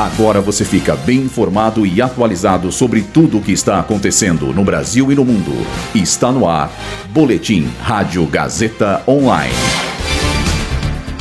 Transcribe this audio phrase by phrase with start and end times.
[0.00, 5.12] Agora você fica bem informado e atualizado sobre tudo o que está acontecendo no Brasil
[5.12, 5.52] e no mundo.
[5.94, 6.72] Está no ar.
[7.10, 9.52] Boletim Rádio Gazeta Online.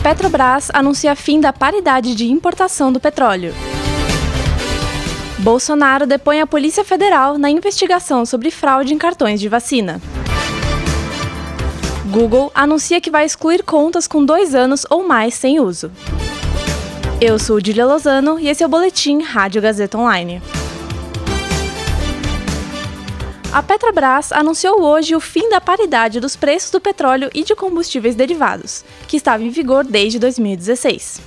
[0.01, 3.53] Petrobras anuncia fim da paridade de importação do petróleo.
[5.39, 10.01] Bolsonaro depõe a Polícia Federal na investigação sobre fraude em cartões de vacina.
[12.09, 15.91] Google anuncia que vai excluir contas com dois anos ou mais sem uso.
[17.21, 20.41] Eu sou Julia Lozano e esse é o Boletim Rádio Gazeta Online.
[23.51, 28.15] A Petrobras anunciou hoje o fim da paridade dos preços do petróleo e de combustíveis
[28.15, 31.19] derivados, que estava em vigor desde 2016.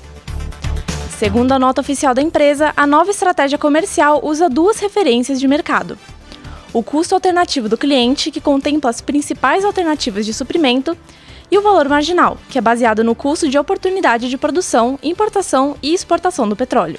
[1.19, 5.99] Segundo a nota oficial da empresa, a nova estratégia comercial usa duas referências de mercado:
[6.73, 10.97] o custo alternativo do cliente, que contempla as principais alternativas de suprimento,
[11.53, 15.93] e o valor marginal, que é baseado no custo de oportunidade de produção, importação e
[15.93, 16.99] exportação do petróleo.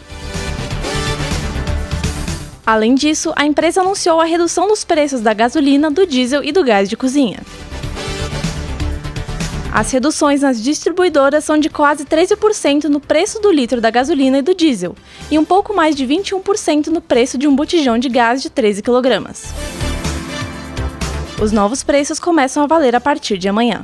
[2.63, 6.63] Além disso, a empresa anunciou a redução dos preços da gasolina, do diesel e do
[6.63, 7.39] gás de cozinha.
[9.73, 14.43] As reduções nas distribuidoras são de quase 13% no preço do litro da gasolina e
[14.43, 14.95] do diesel,
[15.31, 18.83] e um pouco mais de 21% no preço de um botijão de gás de 13
[18.83, 19.33] kg.
[21.41, 23.83] Os novos preços começam a valer a partir de amanhã.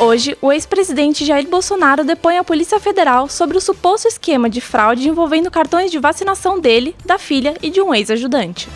[0.00, 5.06] Hoje, o ex-presidente Jair Bolsonaro depõe à Polícia Federal sobre o suposto esquema de fraude
[5.06, 8.66] envolvendo cartões de vacinação dele, da filha e de um ex-ajudante.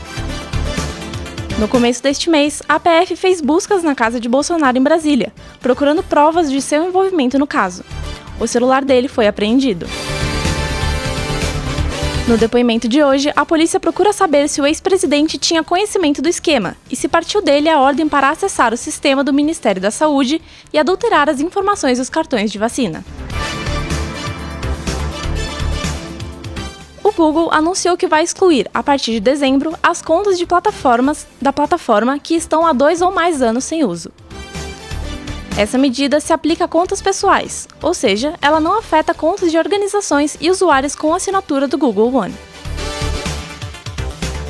[1.58, 6.02] No começo deste mês, a PF fez buscas na casa de Bolsonaro em Brasília, procurando
[6.02, 7.82] provas de seu envolvimento no caso.
[8.38, 9.86] O celular dele foi apreendido.
[12.26, 16.74] No depoimento de hoje, a polícia procura saber se o ex-presidente tinha conhecimento do esquema
[16.90, 20.40] e se partiu dele a ordem para acessar o sistema do Ministério da Saúde
[20.72, 23.04] e adulterar as informações dos cartões de vacina.
[27.02, 31.52] O Google anunciou que vai excluir, a partir de dezembro, as contas de plataformas da
[31.52, 34.10] plataforma que estão há dois ou mais anos sem uso.
[35.56, 40.36] Essa medida se aplica a contas pessoais, ou seja, ela não afeta contas de organizações
[40.40, 42.34] e usuários com assinatura do Google One.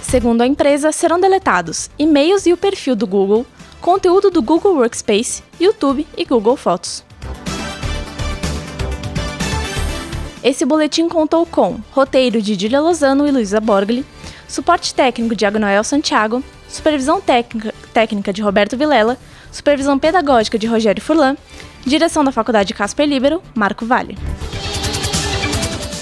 [0.03, 3.45] Segundo a empresa, serão deletados e-mails e o perfil do Google,
[3.83, 7.05] conteúdo do Google Workspace, YouTube e Google Fotos.
[10.43, 14.07] Esse boletim contou com roteiro de Julia Lozano e Luísa Borgli,
[14.49, 19.19] suporte técnico de Agnoel Santiago, supervisão técnica, técnica de Roberto Vilela
[19.55, 21.37] Supervisão pedagógica de Rogério Furlan.
[21.87, 24.19] Direção da Faculdade Casper Libero, Marco Vale.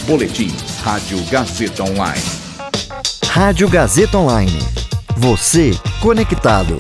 [0.07, 0.51] Boletim
[0.83, 2.25] Rádio Gazeta Online.
[3.27, 4.59] Rádio Gazeta Online.
[5.19, 6.79] Você conectado.